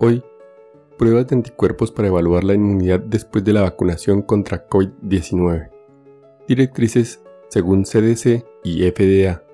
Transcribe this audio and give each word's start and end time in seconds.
Hoy, 0.00 0.24
pruebas 0.98 1.28
de 1.28 1.36
anticuerpos 1.36 1.92
para 1.92 2.08
evaluar 2.08 2.42
la 2.42 2.54
inmunidad 2.54 2.98
después 2.98 3.44
de 3.44 3.52
la 3.52 3.62
vacunación 3.62 4.22
contra 4.22 4.68
COVID-19. 4.68 5.70
Directrices 6.48 7.22
según 7.48 7.84
CDC 7.84 8.44
y 8.64 8.90
FDA. 8.90 9.44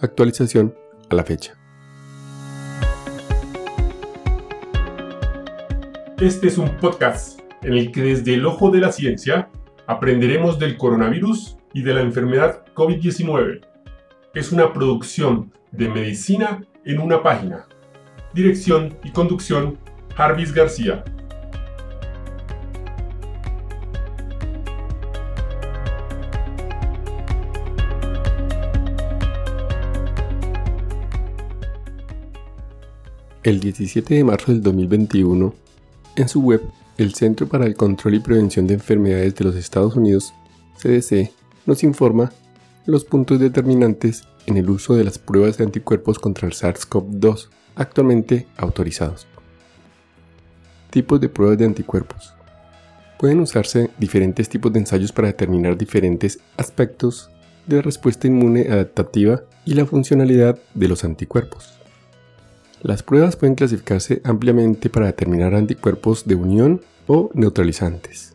Actualización 0.00 0.74
a 1.10 1.14
la 1.14 1.24
fecha. 1.24 1.58
Este 6.18 6.46
es 6.46 6.56
un 6.56 6.78
podcast 6.78 7.40
en 7.62 7.74
el 7.74 7.92
que 7.92 8.00
desde 8.00 8.34
el 8.34 8.46
ojo 8.46 8.70
de 8.70 8.80
la 8.80 8.90
ciencia 8.90 9.50
aprenderemos 9.86 10.58
del 10.58 10.78
coronavirus 10.78 11.58
y 11.74 11.82
de 11.82 11.92
la 11.92 12.00
enfermedad 12.00 12.64
COVID-19. 12.74 13.60
Es 14.32 14.50
una 14.50 14.72
producción 14.72 15.52
de 15.72 15.90
medicina 15.90 16.64
en 16.86 17.00
una 17.00 17.22
página. 17.22 17.66
Dirección 18.34 18.98
y 19.04 19.12
conducción, 19.12 19.78
Jarvis 20.16 20.52
García. 20.52 21.04
El 33.44 33.60
17 33.60 34.14
de 34.14 34.24
marzo 34.24 34.50
del 34.50 34.62
2021, 34.62 35.54
en 36.16 36.28
su 36.28 36.42
web, 36.42 36.60
el 36.98 37.14
Centro 37.14 37.46
para 37.46 37.66
el 37.66 37.76
Control 37.76 38.14
y 38.14 38.18
Prevención 38.18 38.66
de 38.66 38.74
Enfermedades 38.74 39.36
de 39.36 39.44
los 39.44 39.54
Estados 39.54 39.94
Unidos, 39.94 40.34
CDC, 40.82 41.30
nos 41.66 41.84
informa 41.84 42.32
los 42.84 43.04
puntos 43.04 43.38
determinantes 43.38 44.24
en 44.46 44.56
el 44.56 44.68
uso 44.70 44.96
de 44.96 45.04
las 45.04 45.20
pruebas 45.20 45.56
de 45.56 45.64
anticuerpos 45.64 46.18
contra 46.18 46.48
el 46.48 46.54
SARS-CoV-2 46.54 47.50
actualmente 47.76 48.46
autorizados. 48.56 49.26
Tipos 50.90 51.20
de 51.20 51.28
pruebas 51.28 51.58
de 51.58 51.64
anticuerpos. 51.64 52.34
Pueden 53.18 53.40
usarse 53.40 53.90
diferentes 53.98 54.48
tipos 54.48 54.72
de 54.72 54.80
ensayos 54.80 55.12
para 55.12 55.28
determinar 55.28 55.76
diferentes 55.76 56.40
aspectos 56.56 57.30
de 57.66 57.76
la 57.76 57.82
respuesta 57.82 58.26
inmune 58.26 58.66
adaptativa 58.70 59.42
y 59.64 59.74
la 59.74 59.86
funcionalidad 59.86 60.58
de 60.74 60.88
los 60.88 61.04
anticuerpos. 61.04 61.74
Las 62.82 63.02
pruebas 63.02 63.36
pueden 63.36 63.54
clasificarse 63.54 64.20
ampliamente 64.24 64.90
para 64.90 65.06
determinar 65.06 65.54
anticuerpos 65.54 66.26
de 66.26 66.34
unión 66.34 66.82
o 67.06 67.30
neutralizantes. 67.32 68.34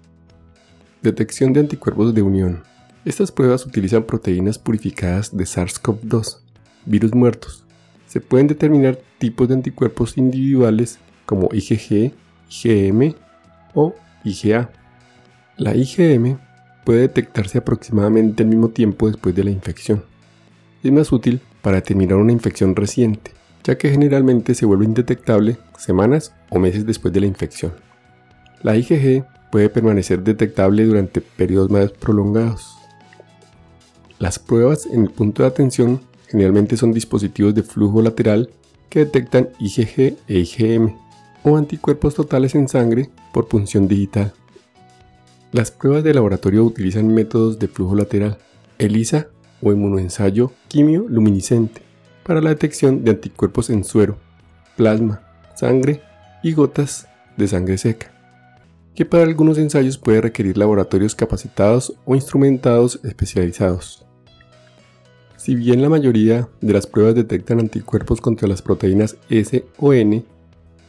Detección 1.04 1.54
de 1.54 1.60
anticuerpos 1.60 2.16
de 2.16 2.24
unión. 2.24 2.64
Estas 3.06 3.32
pruebas 3.32 3.66
utilizan 3.66 4.04
proteínas 4.04 4.58
purificadas 4.58 5.36
de 5.38 5.44
SARS-CoV-2, 5.44 6.40
virus 6.86 7.14
muertos. 7.14 7.64
Se 8.10 8.22
pueden 8.22 8.48
determinar 8.48 8.98
tipos 9.20 9.48
de 9.48 9.54
anticuerpos 9.54 10.18
individuales 10.18 10.98
como 11.28 11.48
IgG, 11.52 12.12
IgM 12.50 13.14
o 13.76 13.94
IgA. 14.24 14.72
La 15.58 15.76
IgM 15.76 16.40
puede 16.86 17.02
detectarse 17.02 17.60
aproximadamente 17.60 18.42
al 18.42 18.50
mismo 18.50 18.70
tiempo 18.70 19.08
después 19.08 19.36
de 19.36 19.44
la 19.44 19.52
infección. 19.52 20.04
Es 20.82 20.92
más 20.92 21.12
útil 21.12 21.40
para 21.62 21.76
determinar 21.76 22.18
una 22.18 22.32
infección 22.32 22.76
reciente, 22.76 23.32
ya 23.64 23.78
que 23.78 23.92
generalmente 23.92 24.56
se 24.56 24.66
vuelve 24.66 24.86
indetectable 24.86 25.60
semanas 25.78 26.34
o 26.50 26.58
meses 26.58 26.88
después 26.88 27.14
de 27.14 27.20
la 27.20 27.28
infección. 27.28 27.74
La 28.64 28.76
IgG 28.76 29.24
puede 29.52 29.70
permanecer 29.70 30.24
detectable 30.24 30.84
durante 30.84 31.22
periodos 31.22 31.70
más 31.70 31.92
prolongados. 31.92 32.76
Las 34.18 34.40
pruebas 34.40 34.88
en 34.88 35.04
el 35.04 35.12
punto 35.12 35.44
de 35.44 35.50
atención 35.50 36.09
generalmente 36.30 36.78
son 36.78 36.94
dispositivos 36.94 37.56
de 37.56 37.64
flujo 37.64 38.02
lateral 38.02 38.50
que 38.90 39.00
detectan 39.00 39.50
IgG 39.60 40.18
e 40.28 40.40
IgM 40.40 40.96
o 41.44 41.58
anticuerpos 41.58 42.16
totales 42.16 42.56
en 42.56 42.68
sangre 42.68 43.10
por 43.34 43.48
punción 43.48 43.88
digital. 43.88 44.34
Las 45.52 45.72
pruebas 45.72 46.04
de 46.04 46.14
laboratorio 46.14 46.64
utilizan 46.64 47.14
métodos 47.14 47.58
de 47.58 47.68
flujo 47.68 47.96
lateral, 47.96 48.38
ELISA 48.78 49.28
o 49.62 49.72
inmunoensayo 49.72 50.52
quimioluminiscente 50.68 51.82
para 52.24 52.42
la 52.42 52.50
detección 52.50 53.04
de 53.04 53.12
anticuerpos 53.12 53.70
en 53.72 53.84
suero, 53.84 54.18
plasma, 54.78 55.22
sangre 55.56 56.02
y 56.44 56.54
gotas 56.54 57.08
de 57.38 57.48
sangre 57.48 57.78
seca, 57.78 58.12
que 58.94 59.06
para 59.06 59.24
algunos 59.24 59.58
ensayos 59.58 59.98
puede 59.98 60.22
requerir 60.22 60.58
laboratorios 60.58 61.16
capacitados 61.16 61.96
o 62.06 62.16
instrumentados 62.16 63.00
especializados. 63.04 64.06
Si 65.40 65.56
bien 65.56 65.82
la 65.82 65.88
mayoría 65.88 66.50
de 66.60 66.74
las 66.74 66.86
pruebas 66.86 67.16
detectan 67.16 67.62
anticuerpos 67.62 68.20
contra 68.20 68.46
las 68.46 68.62
proteínas 68.62 69.16
S 69.30 69.64
o 69.78 69.94
N, 69.94 70.26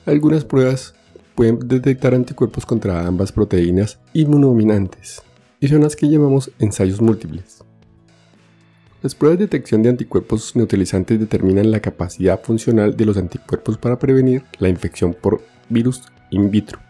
algunas 0.06 0.44
pruebas 0.44 0.92
pueden 1.36 1.60
detectar 1.60 2.16
anticuerpos 2.16 2.66
contra 2.66 3.06
ambas 3.06 3.30
proteínas 3.30 4.00
inmunodominantes, 4.12 5.22
y 5.60 5.68
son 5.68 5.82
las 5.82 5.94
que 5.94 6.08
llamamos 6.08 6.50
ensayos 6.58 7.00
múltiples. 7.00 7.62
Las 9.02 9.14
pruebas 9.14 9.38
de 9.38 9.44
detección 9.44 9.84
de 9.84 9.90
anticuerpos 9.90 10.56
neutralizantes 10.56 11.20
determinan 11.20 11.70
la 11.70 11.78
capacidad 11.78 12.42
funcional 12.42 12.96
de 12.96 13.06
los 13.06 13.18
anticuerpos 13.18 13.78
para 13.78 14.00
prevenir 14.00 14.42
la 14.58 14.68
infección 14.68 15.14
por 15.14 15.42
virus 15.68 16.02
in 16.30 16.50
vitro. 16.50 16.80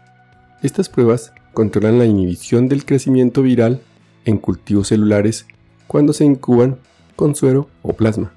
Estas 0.63 0.89
pruebas 0.89 1.31
controlan 1.53 1.99
la 1.99 2.05
inhibición 2.05 2.67
del 2.67 2.85
crecimiento 2.85 3.43
viral 3.43 3.81
en 4.25 4.39
cultivos 4.39 4.87
celulares 4.87 5.45
cuando 5.85 6.11
se 6.11 6.25
incuban 6.25 6.79
con 7.21 7.35
suero 7.35 7.69
o 7.83 7.93
plasma. 7.93 8.33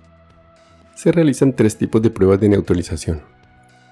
Se 0.94 1.10
realizan 1.10 1.56
tres 1.56 1.78
tipos 1.78 2.02
de 2.02 2.10
pruebas 2.10 2.38
de 2.38 2.50
neutralización. 2.50 3.22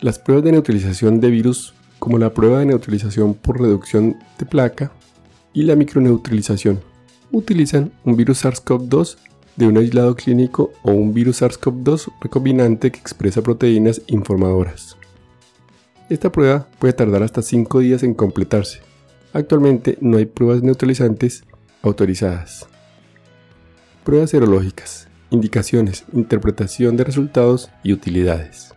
Las 0.02 0.18
pruebas 0.18 0.44
de 0.44 0.52
neutralización 0.52 1.18
de 1.18 1.30
virus, 1.30 1.72
como 1.98 2.18
la 2.18 2.34
prueba 2.34 2.58
de 2.58 2.66
neutralización 2.66 3.32
por 3.32 3.58
reducción 3.58 4.18
de 4.38 4.44
placa 4.44 4.92
y 5.54 5.62
la 5.62 5.76
microneutralización, 5.76 6.80
utilizan 7.30 7.90
un 8.04 8.16
virus 8.16 8.44
SARS-CoV-2 8.44 9.16
de 9.56 9.66
un 9.66 9.78
aislado 9.78 10.14
clínico 10.14 10.74
o 10.82 10.92
un 10.92 11.14
virus 11.14 11.40
SARS-CoV-2 11.40 12.12
recombinante 12.20 12.92
que 12.92 13.00
expresa 13.00 13.40
proteínas 13.40 14.02
informadoras. 14.08 14.98
Esta 16.10 16.30
prueba 16.30 16.68
puede 16.78 16.92
tardar 16.92 17.22
hasta 17.22 17.40
5 17.40 17.78
días 17.78 18.02
en 18.02 18.12
completarse. 18.12 18.80
Actualmente 19.32 19.96
no 20.02 20.18
hay 20.18 20.26
pruebas 20.26 20.62
neutralizantes 20.62 21.44
autorizadas. 21.80 22.68
Pruebas 24.04 24.30
serológicas. 24.30 25.06
Indicaciones, 25.30 26.04
interpretación 26.12 26.96
de 26.96 27.04
resultados 27.04 27.70
y 27.84 27.92
utilidades. 27.92 28.74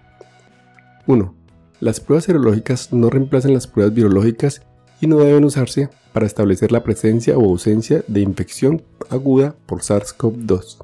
1. 1.07 1.33
Las 1.79 1.99
pruebas 1.99 2.25
serológicas 2.25 2.93
no 2.93 3.09
reemplazan 3.09 3.55
las 3.55 3.65
pruebas 3.65 3.95
virológicas 3.95 4.61
y 5.01 5.07
no 5.07 5.17
deben 5.17 5.43
usarse 5.43 5.89
para 6.13 6.27
establecer 6.27 6.71
la 6.71 6.83
presencia 6.83 7.39
o 7.39 7.43
ausencia 7.43 8.03
de 8.07 8.21
infección 8.21 8.83
aguda 9.09 9.55
por 9.65 9.81
SARS-CoV-2. 9.81 10.77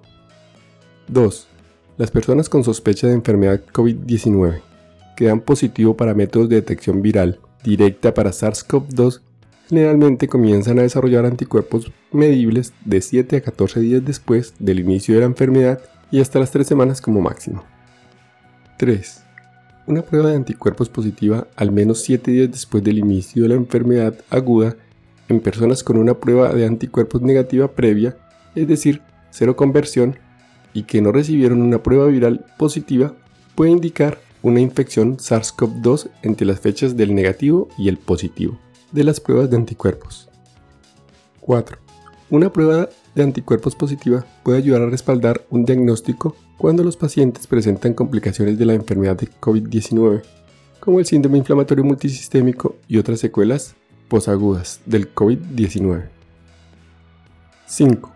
2. 1.08 1.48
Las 1.98 2.10
personas 2.10 2.50
con 2.50 2.64
sospecha 2.64 3.06
de 3.06 3.14
enfermedad 3.14 3.62
COVID-19 3.72 4.60
que 5.16 5.26
dan 5.26 5.42
positivo 5.42 5.96
para 5.96 6.16
métodos 6.16 6.50
de 6.50 6.56
detección 6.56 7.04
viral 7.04 7.40
directa 7.64 8.16
para 8.16 8.32
SARS-CoV-2 8.32 9.22
generalmente 9.72 10.28
comienzan 10.28 10.80
a 10.80 10.82
desarrollar 10.82 11.26
anticuerpos 11.26 11.94
medibles 12.12 12.74
de 12.84 13.00
7 13.00 13.38
a 13.38 13.42
14 13.42 13.80
días 13.80 14.04
después 14.04 14.54
del 14.60 14.82
inicio 14.82 15.16
de 15.16 15.22
la 15.22 15.28
enfermedad 15.28 15.80
y 16.12 16.20
hasta 16.20 16.40
las 16.40 16.52
3 16.52 16.68
semanas 16.68 17.00
como 17.00 17.22
máximo. 17.22 17.64
3. 18.78 19.24
Una 19.88 20.02
prueba 20.02 20.30
de 20.30 20.36
anticuerpos 20.36 20.90
positiva 20.90 21.48
al 21.56 21.72
menos 21.72 22.02
7 22.02 22.32
días 22.32 22.52
después 22.52 22.84
del 22.84 22.98
inicio 22.98 23.44
de 23.44 23.50
la 23.50 23.56
enfermedad 23.56 24.14
aguda 24.30 24.76
en 25.30 25.40
personas 25.40 25.86
con 25.86 25.96
una 25.96 26.16
prueba 26.16 26.54
de 26.54 26.66
anticuerpos 26.66 27.22
negativa 27.22 27.72
previa, 27.72 28.18
es 28.56 28.68
decir, 28.68 29.02
cero 29.30 29.56
conversión, 29.56 30.18
y 30.74 30.84
que 30.84 31.02
no 31.02 31.14
recibieron 31.14 31.62
una 31.62 31.82
prueba 31.82 32.08
viral 32.08 32.44
positiva, 32.58 33.14
puede 33.56 33.72
indicar 33.72 34.20
una 34.42 34.60
infección 34.60 35.16
SARS-CoV-2 35.16 36.10
entre 36.24 36.46
las 36.46 36.60
fechas 36.60 36.98
del 36.98 37.16
negativo 37.16 37.70
y 37.78 37.88
el 37.88 37.96
positivo 37.98 38.60
de 38.92 39.04
las 39.04 39.20
pruebas 39.20 39.50
de 39.50 39.58
anticuerpos. 39.58 40.30
4. 41.42 41.78
Una 42.30 42.52
prueba 42.52 42.90
de 43.16 43.24
anticuerpos 43.24 43.76
positiva 43.76 44.26
puede 44.44 44.60
ayudar 44.60 44.84
a 44.84 44.90
respaldar 44.90 45.46
un 45.50 45.66
diagnóstico 45.66 46.36
cuando 46.58 46.84
los 46.84 46.96
pacientes 46.96 47.48
presentan 47.48 47.94
complicaciones 47.94 48.58
de 48.58 48.66
la 48.66 48.74
enfermedad 48.74 49.18
de 49.18 49.30
COVID-19, 49.30 50.22
como 50.80 51.00
el 51.00 51.06
síndrome 51.06 51.40
inflamatorio 51.40 51.84
multisistémico 51.84 52.76
y 52.88 52.98
otras 52.98 53.20
secuelas 53.20 53.76
posagudas 54.08 54.82
del 54.86 55.14
COVID-19. 55.14 56.10
5. 57.66 58.12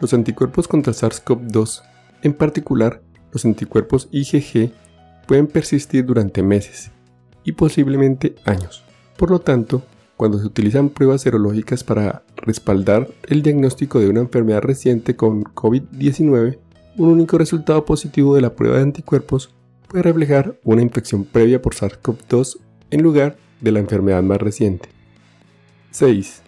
Los 0.00 0.14
anticuerpos 0.14 0.66
contra 0.66 0.92
SARS-CoV-2, 0.92 1.82
en 2.22 2.34
particular 2.34 3.02
los 3.32 3.44
anticuerpos 3.44 4.08
IgG, 4.10 4.72
pueden 5.26 5.46
persistir 5.46 6.04
durante 6.04 6.42
meses 6.42 6.90
y 7.44 7.52
posiblemente 7.52 8.34
años. 8.44 8.82
Por 9.16 9.30
lo 9.30 9.38
tanto, 9.38 9.82
cuando 10.20 10.38
se 10.38 10.44
utilizan 10.44 10.90
pruebas 10.90 11.22
serológicas 11.22 11.82
para 11.82 12.24
respaldar 12.36 13.08
el 13.26 13.40
diagnóstico 13.40 14.00
de 14.00 14.10
una 14.10 14.20
enfermedad 14.20 14.60
reciente 14.60 15.16
con 15.16 15.44
COVID-19, 15.44 16.58
un 16.98 17.08
único 17.08 17.38
resultado 17.38 17.86
positivo 17.86 18.34
de 18.34 18.42
la 18.42 18.54
prueba 18.54 18.76
de 18.76 18.82
anticuerpos 18.82 19.48
puede 19.88 20.02
reflejar 20.02 20.60
una 20.62 20.82
infección 20.82 21.24
previa 21.24 21.62
por 21.62 21.74
SARS-CoV-2 21.74 22.58
en 22.90 23.02
lugar 23.02 23.38
de 23.62 23.72
la 23.72 23.78
enfermedad 23.78 24.22
más 24.22 24.36
reciente. 24.36 24.90
6. 25.92 26.42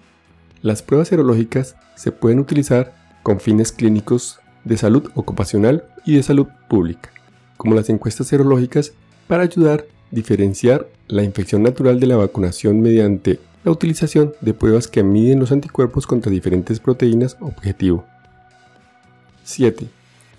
Las 0.60 0.82
pruebas 0.82 1.08
serológicas 1.08 1.74
se 1.96 2.12
pueden 2.12 2.40
utilizar 2.40 2.94
con 3.22 3.40
fines 3.40 3.72
clínicos 3.72 4.38
de 4.64 4.76
salud 4.76 5.08
ocupacional 5.14 5.86
y 6.04 6.16
de 6.16 6.22
salud 6.22 6.48
pública, 6.69 7.08
como 7.56 7.74
las 7.74 7.88
encuestas 7.88 8.26
serológicas, 8.26 8.92
para 9.28 9.44
ayudar 9.44 9.86
a 9.88 10.14
diferenciar 10.14 10.88
la 11.08 11.22
infección 11.22 11.62
natural 11.62 12.00
de 12.00 12.06
la 12.06 12.16
vacunación 12.16 12.82
mediante 12.82 13.40
la 13.64 13.70
utilización 13.70 14.34
de 14.40 14.54
pruebas 14.54 14.88
que 14.88 15.02
miden 15.02 15.38
los 15.38 15.52
anticuerpos 15.52 16.06
contra 16.06 16.32
diferentes 16.32 16.80
proteínas 16.80 17.36
objetivo. 17.40 18.04
7. 19.44 19.86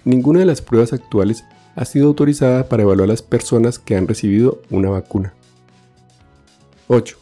Ninguna 0.06 0.40
de 0.40 0.46
las 0.46 0.62
pruebas 0.62 0.94
actuales 0.94 1.46
ha 1.76 1.86
sido 1.86 2.08
autorizada 2.08 2.68
para 2.68 2.84
evaluar 2.84 3.08
a 3.10 3.14
las 3.14 3.22
personas 3.22 3.80
que 3.80 3.96
han 3.96 4.08
recibido 4.08 4.62
una 4.70 4.90
vacuna. 4.90 5.34
8. 6.88 7.18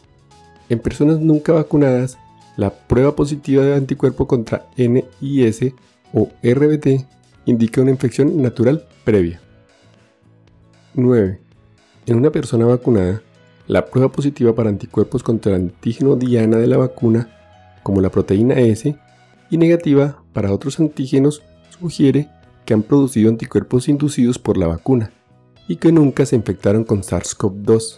En 0.68 0.78
personas 0.80 1.20
nunca 1.20 1.52
vacunadas, 1.52 2.18
la 2.56 2.70
prueba 2.70 3.14
positiva 3.14 3.64
de 3.64 3.74
anticuerpo 3.74 4.26
contra 4.26 4.66
NIS 4.76 5.72
o 6.12 6.28
RBT 6.42 7.06
indica 7.46 7.80
una 7.80 7.90
infección 7.90 8.42
natural 8.42 8.86
previa. 9.04 9.40
9. 10.94 11.38
En 12.06 12.16
una 12.16 12.30
persona 12.30 12.66
vacunada, 12.66 13.22
la 13.72 13.86
prueba 13.86 14.12
positiva 14.12 14.54
para 14.54 14.68
anticuerpos 14.68 15.22
contra 15.22 15.56
el 15.56 15.62
antígeno 15.62 16.16
diana 16.16 16.58
de 16.58 16.66
la 16.66 16.76
vacuna, 16.76 17.30
como 17.82 18.02
la 18.02 18.10
proteína 18.10 18.56
S, 18.56 18.98
y 19.48 19.56
negativa 19.56 20.22
para 20.34 20.52
otros 20.52 20.78
antígenos 20.78 21.42
sugiere 21.70 22.28
que 22.66 22.74
han 22.74 22.82
producido 22.82 23.30
anticuerpos 23.30 23.88
inducidos 23.88 24.38
por 24.38 24.58
la 24.58 24.66
vacuna 24.66 25.10
y 25.68 25.76
que 25.76 25.90
nunca 25.90 26.26
se 26.26 26.36
infectaron 26.36 26.84
con 26.84 27.00
SARS-CoV-2. 27.00 27.96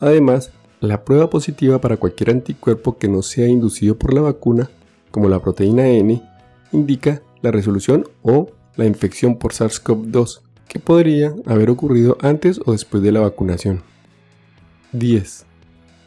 Además, 0.00 0.50
la 0.80 1.02
prueba 1.02 1.30
positiva 1.30 1.80
para 1.80 1.96
cualquier 1.96 2.28
anticuerpo 2.28 2.98
que 2.98 3.08
no 3.08 3.22
sea 3.22 3.48
inducido 3.48 3.96
por 3.96 4.12
la 4.12 4.20
vacuna, 4.20 4.68
como 5.10 5.30
la 5.30 5.40
proteína 5.40 5.88
N, 5.88 6.22
indica 6.72 7.22
la 7.40 7.52
resolución 7.52 8.06
o 8.20 8.50
la 8.76 8.84
infección 8.84 9.38
por 9.38 9.54
SARS-CoV-2 9.54 10.40
que 10.68 10.78
podría 10.78 11.34
haber 11.46 11.70
ocurrido 11.70 12.18
antes 12.20 12.60
o 12.66 12.72
después 12.72 13.02
de 13.02 13.12
la 13.12 13.20
vacunación. 13.20 13.95
10. 14.92 15.44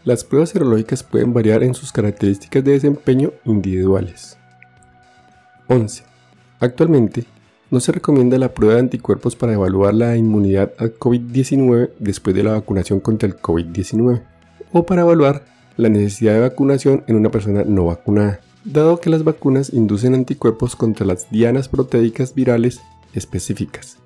Las 0.05 0.23
pruebas 0.23 0.49
serológicas 0.49 1.03
pueden 1.03 1.33
variar 1.33 1.63
en 1.63 1.73
sus 1.73 1.91
características 1.91 2.63
de 2.63 2.71
desempeño 2.71 3.31
individuales. 3.45 4.37
11. 5.67 6.03
Actualmente, 6.59 7.25
no 7.71 7.79
se 7.79 7.91
recomienda 7.91 8.37
la 8.39 8.53
prueba 8.53 8.75
de 8.75 8.81
anticuerpos 8.81 9.35
para 9.35 9.53
evaluar 9.53 9.93
la 9.93 10.17
inmunidad 10.17 10.73
al 10.79 10.97
COVID-19 10.97 11.91
después 11.99 12.35
de 12.35 12.43
la 12.43 12.53
vacunación 12.53 12.99
contra 12.99 13.27
el 13.27 13.37
COVID-19 13.37 14.23
o 14.71 14.85
para 14.85 15.01
evaluar 15.01 15.45
la 15.77 15.89
necesidad 15.89 16.33
de 16.33 16.41
vacunación 16.41 17.03
en 17.07 17.15
una 17.15 17.29
persona 17.29 17.63
no 17.63 17.85
vacunada, 17.85 18.41
dado 18.65 18.99
que 18.99 19.09
las 19.09 19.23
vacunas 19.23 19.71
inducen 19.71 20.15
anticuerpos 20.15 20.75
contra 20.75 21.05
las 21.05 21.29
dianas 21.29 21.69
proteicas 21.69 22.33
virales 22.33 22.81
específicas. 23.13 23.97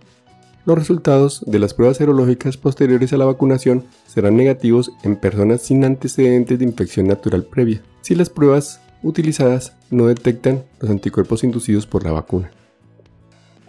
Los 0.65 0.77
resultados 0.77 1.43
de 1.45 1.59
las 1.59 1.73
pruebas 1.73 1.97
serológicas 1.97 2.55
posteriores 2.55 3.11
a 3.11 3.17
la 3.17 3.25
vacunación 3.25 3.83
serán 4.07 4.37
negativos 4.37 4.93
en 5.03 5.17
personas 5.17 5.61
sin 5.61 5.83
antecedentes 5.83 6.57
de 6.57 6.63
infección 6.63 7.05
natural 7.05 7.43
previa, 7.43 7.81
si 7.99 8.15
las 8.15 8.29
pruebas 8.29 8.79
utilizadas 9.01 9.75
no 9.89 10.07
detectan 10.07 10.63
los 10.79 10.89
anticuerpos 10.89 11.43
inducidos 11.43 11.85
por 11.85 12.05
la 12.05 12.13
vacuna. 12.13 12.49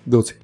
12. 0.04 0.36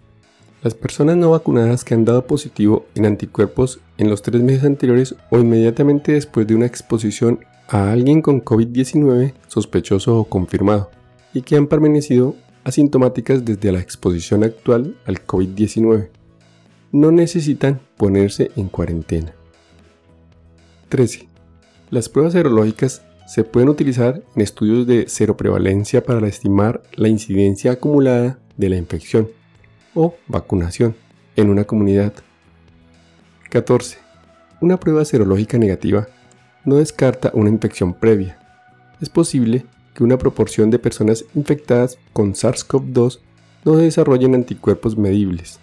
Las 0.64 0.74
personas 0.74 1.16
no 1.16 1.30
vacunadas 1.30 1.84
que 1.84 1.94
han 1.94 2.04
dado 2.04 2.26
positivo 2.26 2.84
en 2.96 3.06
anticuerpos 3.06 3.78
en 3.96 4.10
los 4.10 4.20
tres 4.22 4.42
meses 4.42 4.64
anteriores 4.64 5.14
o 5.30 5.38
inmediatamente 5.38 6.12
después 6.12 6.48
de 6.48 6.56
una 6.56 6.66
exposición 6.66 7.38
a 7.68 7.92
alguien 7.92 8.22
con 8.22 8.44
COVID-19 8.44 9.34
sospechoso 9.46 10.18
o 10.18 10.24
confirmado 10.24 10.90
y 11.32 11.42
que 11.42 11.54
han 11.54 11.68
permanecido 11.68 12.34
asintomáticas 12.64 13.44
desde 13.44 13.70
la 13.70 13.78
exposición 13.78 14.42
actual 14.42 14.96
al 15.06 15.24
COVID-19 15.24 16.08
no 16.92 17.12
necesitan 17.12 17.80
ponerse 17.96 18.50
en 18.56 18.68
cuarentena. 18.68 19.32
13. 20.88 21.28
Las 21.90 22.08
pruebas 22.08 22.32
serológicas 22.32 23.02
se 23.26 23.44
pueden 23.44 23.68
utilizar 23.68 24.22
en 24.34 24.42
estudios 24.42 24.86
de 24.86 25.08
seroprevalencia 25.08 26.02
para 26.02 26.26
estimar 26.26 26.82
la 26.94 27.08
incidencia 27.08 27.72
acumulada 27.72 28.40
de 28.56 28.68
la 28.68 28.76
infección 28.76 29.28
o 29.94 30.14
vacunación 30.26 30.96
en 31.36 31.48
una 31.50 31.64
comunidad. 31.64 32.12
14. 33.50 33.98
Una 34.60 34.78
prueba 34.80 35.04
serológica 35.04 35.58
negativa 35.58 36.08
no 36.64 36.76
descarta 36.76 37.30
una 37.34 37.50
infección 37.50 37.94
previa. 37.94 38.38
Es 39.00 39.08
posible 39.08 39.64
que 39.94 40.02
una 40.02 40.18
proporción 40.18 40.70
de 40.70 40.78
personas 40.78 41.24
infectadas 41.34 41.98
con 42.12 42.34
SARS-CoV-2 42.34 43.20
no 43.64 43.76
desarrollen 43.76 44.34
anticuerpos 44.34 44.96
medibles 44.96 45.60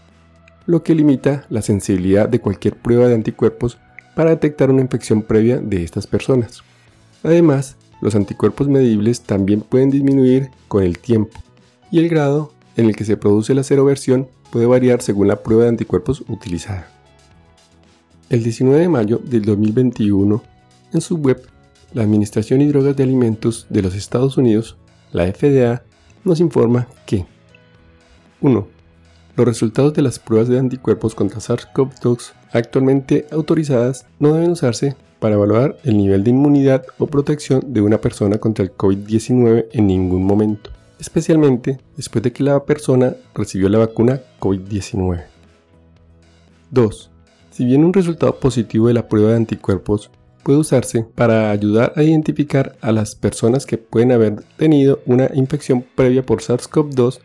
lo 0.68 0.84
que 0.84 0.94
limita 0.94 1.46
la 1.50 1.62
sensibilidad 1.62 2.30
de 2.30 2.42
cualquier 2.42 2.76
prueba 2.76 3.08
de 3.08 3.16
anticuerpos 3.16 3.80
para 4.16 4.32
detectar 4.32 4.70
una 4.70 4.82
infección 4.82 5.24
previa 5.24 5.58
de 5.58 5.84
estas 5.84 6.06
personas. 6.06 6.62
Además, 7.24 7.78
los 8.02 8.16
anticuerpos 8.16 8.68
medibles 8.68 9.22
también 9.22 9.62
pueden 9.62 9.90
disminuir 9.90 10.52
con 10.68 10.84
el 10.84 11.00
tiempo, 11.00 11.40
y 11.90 12.00
el 12.00 12.10
grado 12.10 12.54
en 12.76 12.86
el 12.86 12.96
que 12.96 13.06
se 13.06 13.18
produce 13.18 13.54
la 13.54 13.64
seroversión 13.64 14.28
puede 14.52 14.66
variar 14.66 15.02
según 15.02 15.30
la 15.30 15.42
prueba 15.42 15.64
de 15.64 15.70
anticuerpos 15.70 16.24
utilizada. 16.28 16.90
El 18.30 18.44
19 18.44 18.82
de 18.82 18.90
mayo 18.90 19.22
del 19.24 19.46
2021, 19.46 20.44
en 20.94 21.02
su 21.02 21.16
web, 21.16 21.42
la 21.94 22.04
Administración 22.04 22.62
y 22.62 22.68
Drogas 22.68 22.96
de 22.96 23.04
Alimentos 23.04 23.68
de 23.70 23.82
los 23.82 23.96
Estados 23.96 24.38
Unidos, 24.38 24.78
la 25.14 25.32
FDA, 25.32 25.84
nos 26.26 26.42
informa 26.42 26.88
que 27.06 27.26
1. 28.42 28.77
Los 29.38 29.46
resultados 29.46 29.94
de 29.94 30.02
las 30.02 30.18
pruebas 30.18 30.50
de 30.50 30.58
anticuerpos 30.58 31.14
contra 31.14 31.40
SARS-CoV-2 31.40 32.32
actualmente 32.54 33.28
autorizadas 33.30 34.08
no 34.18 34.34
deben 34.34 34.50
usarse 34.50 34.96
para 35.20 35.36
evaluar 35.36 35.78
el 35.84 35.96
nivel 35.96 36.24
de 36.24 36.32
inmunidad 36.32 36.84
o 36.98 37.06
protección 37.06 37.62
de 37.68 37.82
una 37.82 38.02
persona 38.02 38.40
contra 38.40 38.66
el 38.66 38.76
COVID-19 38.76 39.68
en 39.74 39.86
ningún 39.86 40.24
momento, 40.24 40.72
especialmente 41.00 41.78
después 41.96 42.24
de 42.24 42.34
que 42.34 42.44
la 42.44 42.66
persona 42.66 43.16
recibió 43.36 43.70
la 43.70 43.78
vacuna 43.78 44.22
COVID-19. 44.40 45.26
2. 46.72 47.12
Si 47.52 47.64
bien 47.64 47.86
un 47.86 47.94
resultado 47.94 48.40
positivo 48.40 48.88
de 48.88 48.96
la 48.96 49.08
prueba 49.08 49.30
de 49.30 49.36
anticuerpos 49.36 50.10
puede 50.42 50.58
usarse 50.58 51.06
para 51.14 51.52
ayudar 51.52 51.94
a 51.96 52.02
identificar 52.02 52.76
a 52.82 52.92
las 52.92 53.14
personas 53.14 53.68
que 53.68 53.78
pueden 53.78 54.12
haber 54.12 54.42
tenido 54.58 55.00
una 55.06 55.30
infección 55.36 55.86
previa 55.96 56.26
por 56.26 56.42
SARS-CoV-2 56.42 57.20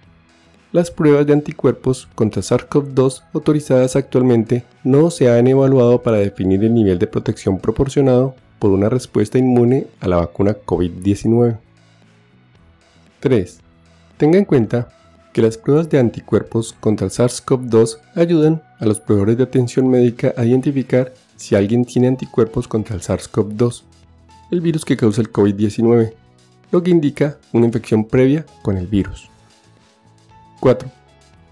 las 0.72 0.90
pruebas 0.90 1.26
de 1.26 1.34
anticuerpos 1.34 2.08
contra 2.14 2.40
SARS-CoV-2 2.40 3.24
autorizadas 3.34 3.94
actualmente 3.94 4.64
no 4.84 5.10
se 5.10 5.30
han 5.30 5.46
evaluado 5.46 6.02
para 6.02 6.16
definir 6.16 6.64
el 6.64 6.72
nivel 6.72 6.98
de 6.98 7.06
protección 7.06 7.58
proporcionado 7.58 8.34
por 8.58 8.70
una 8.70 8.88
respuesta 8.88 9.36
inmune 9.38 9.86
a 10.00 10.08
la 10.08 10.16
vacuna 10.16 10.56
COVID-19. 10.64 11.58
3. 13.20 13.60
Tenga 14.16 14.38
en 14.38 14.46
cuenta 14.46 14.88
que 15.34 15.42
las 15.42 15.58
pruebas 15.58 15.90
de 15.90 15.98
anticuerpos 15.98 16.74
contra 16.80 17.08
SARS-CoV-2 17.08 17.98
ayudan 18.14 18.62
a 18.78 18.86
los 18.86 18.98
proveedores 18.98 19.36
de 19.36 19.44
atención 19.44 19.88
médica 19.88 20.32
a 20.36 20.44
identificar 20.44 21.12
si 21.36 21.54
alguien 21.54 21.84
tiene 21.84 22.08
anticuerpos 22.08 22.66
contra 22.66 22.94
el 22.94 23.02
SARS-CoV-2, 23.02 23.82
el 24.50 24.60
virus 24.60 24.84
que 24.84 24.96
causa 24.96 25.20
el 25.20 25.32
COVID-19, 25.32 26.14
lo 26.70 26.82
que 26.82 26.90
indica 26.90 27.36
una 27.52 27.66
infección 27.66 28.04
previa 28.04 28.46
con 28.62 28.78
el 28.78 28.86
virus. 28.86 29.31
4. 30.62 30.88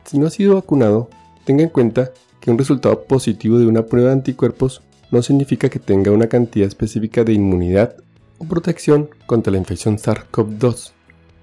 Si 0.04 0.18
no 0.18 0.28
ha 0.28 0.30
sido 0.30 0.54
vacunado, 0.54 1.10
tenga 1.44 1.64
en 1.64 1.68
cuenta 1.68 2.12
que 2.38 2.52
un 2.52 2.56
resultado 2.56 3.02
positivo 3.02 3.58
de 3.58 3.66
una 3.66 3.84
prueba 3.84 4.10
de 4.10 4.14
anticuerpos 4.14 4.82
no 5.10 5.20
significa 5.20 5.68
que 5.68 5.80
tenga 5.80 6.12
una 6.12 6.28
cantidad 6.28 6.68
específica 6.68 7.24
de 7.24 7.32
inmunidad 7.32 7.96
o 8.38 8.44
protección 8.44 9.10
contra 9.26 9.50
la 9.50 9.58
infección 9.58 9.98
SARS-CoV-2. 9.98 10.92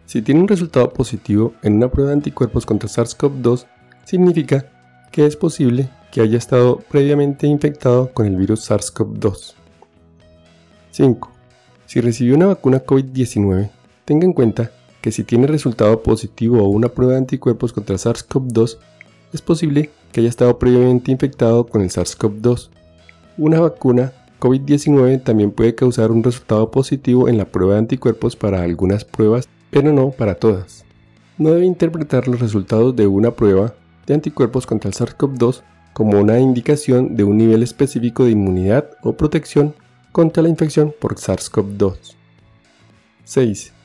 Si 0.05 0.21
tiene 0.21 0.39
un 0.39 0.47
resultado 0.47 0.93
positivo 0.93 1.55
en 1.61 1.73
una 1.73 1.91
prueba 1.91 2.11
de 2.11 2.15
anticuerpos 2.15 2.65
contra 2.65 2.87
SARS-CoV-2, 2.87 3.65
significa 4.05 4.71
que 5.11 5.25
es 5.25 5.35
posible 5.35 5.89
que 6.13 6.21
haya 6.21 6.37
estado 6.37 6.79
previamente 6.89 7.47
infectado 7.47 8.13
con 8.13 8.27
el 8.27 8.37
virus 8.37 8.71
SARS-CoV-2. 8.71 9.55
5. 10.91 11.31
Si 11.85 11.99
recibió 11.99 12.35
una 12.35 12.45
vacuna 12.45 12.85
COVID-19, 12.85 13.69
tenga 14.05 14.25
en 14.25 14.31
cuenta 14.31 14.71
que 15.07 15.13
si 15.13 15.23
tiene 15.23 15.47
resultado 15.47 16.03
positivo 16.03 16.61
o 16.61 16.67
una 16.67 16.89
prueba 16.89 17.13
de 17.13 17.19
anticuerpos 17.19 17.71
contra 17.71 17.95
SARS-CoV-2, 17.95 18.77
es 19.31 19.41
posible 19.41 19.89
que 20.11 20.19
haya 20.19 20.27
estado 20.27 20.59
previamente 20.59 21.13
infectado 21.13 21.65
con 21.65 21.81
el 21.81 21.89
SARS-CoV-2. 21.89 22.71
Una 23.37 23.61
vacuna 23.61 24.11
COVID-19 24.41 25.23
también 25.23 25.51
puede 25.51 25.75
causar 25.75 26.11
un 26.11 26.25
resultado 26.25 26.71
positivo 26.71 27.29
en 27.29 27.37
la 27.37 27.45
prueba 27.45 27.75
de 27.75 27.79
anticuerpos 27.79 28.35
para 28.35 28.63
algunas 28.63 29.05
pruebas, 29.05 29.47
pero 29.71 29.93
no 29.93 30.11
para 30.11 30.35
todas. 30.35 30.83
No 31.37 31.51
debe 31.51 31.65
interpretar 31.65 32.27
los 32.27 32.41
resultados 32.41 32.93
de 32.93 33.07
una 33.07 33.31
prueba 33.31 33.75
de 34.07 34.13
anticuerpos 34.13 34.65
contra 34.65 34.89
el 34.89 34.93
SARS-CoV-2 34.93 35.61
como 35.93 36.19
una 36.19 36.37
indicación 36.41 37.15
de 37.15 37.23
un 37.23 37.37
nivel 37.37 37.63
específico 37.63 38.25
de 38.25 38.31
inmunidad 38.31 38.89
o 39.03 39.13
protección 39.13 39.73
contra 40.11 40.43
la 40.43 40.49
infección 40.49 40.93
por 40.99 41.15
SARS-CoV-2. 41.15 41.95
6. 43.23 43.76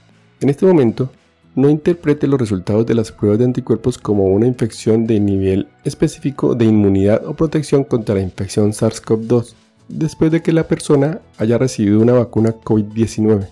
En 0.42 0.48
este 0.48 0.66
momento, 0.66 1.08
no 1.54 1.70
interprete 1.70 2.26
los 2.26 2.40
resultados 2.40 2.84
de 2.84 2.96
las 2.96 3.12
pruebas 3.12 3.38
de 3.38 3.44
anticuerpos 3.44 3.96
como 3.96 4.26
una 4.26 4.48
infección 4.48 5.06
de 5.06 5.20
nivel 5.20 5.68
específico 5.84 6.56
de 6.56 6.64
inmunidad 6.64 7.24
o 7.26 7.34
protección 7.34 7.84
contra 7.84 8.16
la 8.16 8.22
infección 8.22 8.72
SARS-CoV-2 8.72 9.54
después 9.88 10.32
de 10.32 10.42
que 10.42 10.50
la 10.50 10.66
persona 10.66 11.20
haya 11.38 11.58
recibido 11.58 12.00
una 12.00 12.14
vacuna 12.14 12.56
COVID-19. 12.56 13.46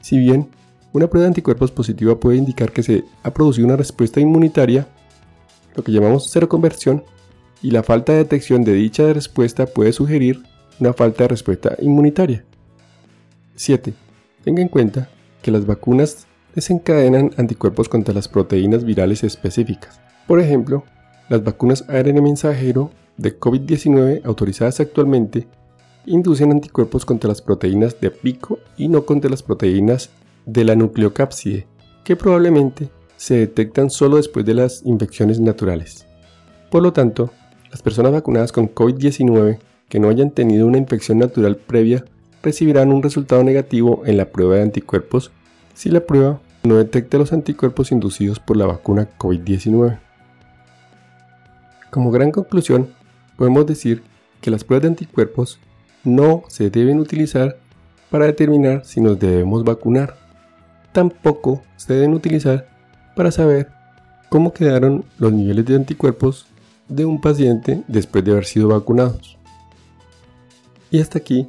Si 0.00 0.16
bien 0.16 0.48
una 0.94 1.08
prueba 1.08 1.24
de 1.24 1.28
anticuerpos 1.28 1.70
positiva 1.70 2.18
puede 2.18 2.38
indicar 2.38 2.72
que 2.72 2.82
se 2.82 3.04
ha 3.22 3.34
producido 3.34 3.66
una 3.66 3.76
respuesta 3.76 4.18
inmunitaria, 4.18 4.88
lo 5.76 5.84
que 5.84 5.92
llamamos 5.92 6.30
seroconversión, 6.30 7.04
y 7.60 7.70
la 7.70 7.82
falta 7.82 8.12
de 8.12 8.18
detección 8.18 8.64
de 8.64 8.72
dicha 8.72 9.12
respuesta 9.12 9.66
puede 9.66 9.92
sugerir 9.92 10.42
una 10.80 10.94
falta 10.94 11.24
de 11.24 11.28
respuesta 11.28 11.76
inmunitaria. 11.82 12.44
7. 13.56 13.92
Tenga 14.42 14.62
en 14.62 14.68
cuenta 14.68 15.10
que 15.44 15.50
las 15.50 15.66
vacunas 15.66 16.26
desencadenan 16.54 17.32
anticuerpos 17.36 17.90
contra 17.90 18.14
las 18.14 18.28
proteínas 18.28 18.82
virales 18.82 19.22
específicas. 19.24 20.00
Por 20.26 20.40
ejemplo, 20.40 20.84
las 21.28 21.44
vacunas 21.44 21.84
ARN 21.86 22.22
mensajero 22.22 22.90
de 23.18 23.38
COVID-19 23.38 24.24
autorizadas 24.24 24.80
actualmente 24.80 25.46
inducen 26.06 26.50
anticuerpos 26.50 27.04
contra 27.04 27.28
las 27.28 27.42
proteínas 27.42 28.00
de 28.00 28.10
pico 28.10 28.58
y 28.78 28.88
no 28.88 29.04
contra 29.04 29.30
las 29.30 29.42
proteínas 29.42 30.08
de 30.46 30.64
la 30.64 30.76
nucleocápside, 30.76 31.66
que 32.04 32.16
probablemente 32.16 32.88
se 33.18 33.34
detectan 33.36 33.90
solo 33.90 34.16
después 34.16 34.46
de 34.46 34.54
las 34.54 34.82
infecciones 34.86 35.40
naturales. 35.40 36.06
Por 36.70 36.82
lo 36.82 36.94
tanto, 36.94 37.32
las 37.70 37.82
personas 37.82 38.12
vacunadas 38.12 38.50
con 38.50 38.74
COVID-19 38.74 39.58
que 39.90 40.00
no 40.00 40.08
hayan 40.08 40.30
tenido 40.30 40.66
una 40.66 40.78
infección 40.78 41.18
natural 41.18 41.56
previa 41.56 42.02
recibirán 42.44 42.92
un 42.92 43.02
resultado 43.02 43.42
negativo 43.42 44.02
en 44.06 44.16
la 44.16 44.26
prueba 44.26 44.56
de 44.56 44.62
anticuerpos 44.62 45.32
si 45.74 45.88
la 45.88 46.00
prueba 46.00 46.40
no 46.62 46.76
detecta 46.76 47.18
los 47.18 47.32
anticuerpos 47.32 47.90
inducidos 47.90 48.38
por 48.38 48.56
la 48.56 48.66
vacuna 48.66 49.08
COVID-19. 49.18 49.98
Como 51.90 52.10
gran 52.10 52.30
conclusión, 52.30 52.88
podemos 53.36 53.66
decir 53.66 54.02
que 54.40 54.50
las 54.50 54.62
pruebas 54.62 54.82
de 54.82 54.88
anticuerpos 54.88 55.58
no 56.04 56.42
se 56.48 56.70
deben 56.70 56.98
utilizar 56.98 57.56
para 58.10 58.26
determinar 58.26 58.84
si 58.84 59.00
nos 59.00 59.18
debemos 59.18 59.64
vacunar. 59.64 60.16
Tampoco 60.92 61.62
se 61.76 61.94
deben 61.94 62.14
utilizar 62.14 62.68
para 63.16 63.30
saber 63.30 63.70
cómo 64.28 64.52
quedaron 64.52 65.04
los 65.18 65.32
niveles 65.32 65.64
de 65.66 65.76
anticuerpos 65.76 66.46
de 66.88 67.04
un 67.04 67.20
paciente 67.20 67.82
después 67.88 68.24
de 68.24 68.32
haber 68.32 68.44
sido 68.44 68.68
vacunados. 68.68 69.38
Y 70.90 71.00
hasta 71.00 71.18
aquí 71.18 71.48